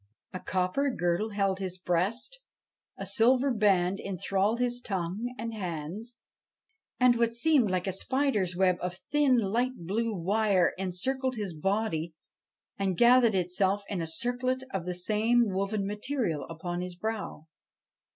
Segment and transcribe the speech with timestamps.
[0.33, 2.39] A copper girdle held his breast.
[2.97, 6.15] A silver band enthralled his tongue and hands,
[6.99, 12.15] and what seemed like a spider's web of thin, light blue wire encircled his body
[12.79, 17.43] and gathered itself in a circlet of the same woven material upon his brows.